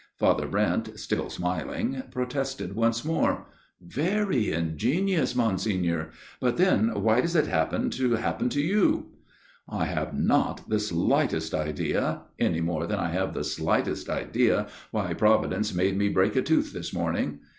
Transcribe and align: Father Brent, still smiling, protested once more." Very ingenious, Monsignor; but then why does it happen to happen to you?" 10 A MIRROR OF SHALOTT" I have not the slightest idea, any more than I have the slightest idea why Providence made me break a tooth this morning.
Father 0.17 0.47
Brent, 0.47 0.99
still 0.99 1.29
smiling, 1.29 2.01
protested 2.09 2.73
once 2.75 3.05
more." 3.05 3.45
Very 4.03 4.51
ingenious, 4.51 5.35
Monsignor; 5.35 6.09
but 6.39 6.57
then 6.57 6.89
why 7.03 7.21
does 7.21 7.35
it 7.35 7.45
happen 7.45 7.91
to 7.91 8.13
happen 8.15 8.49
to 8.49 8.61
you?" 8.61 8.71
10 8.71 8.81
A 8.81 8.95
MIRROR 8.95 8.95
OF 8.97 9.03
SHALOTT" 9.03 9.81
I 9.81 9.85
have 9.85 10.13
not 10.19 10.69
the 10.69 10.79
slightest 10.79 11.53
idea, 11.53 12.21
any 12.39 12.61
more 12.61 12.87
than 12.87 12.97
I 12.97 13.09
have 13.09 13.35
the 13.35 13.43
slightest 13.43 14.09
idea 14.09 14.65
why 14.89 15.13
Providence 15.13 15.71
made 15.71 15.95
me 15.99 16.09
break 16.09 16.35
a 16.35 16.41
tooth 16.41 16.73
this 16.73 16.91
morning. 16.91 17.41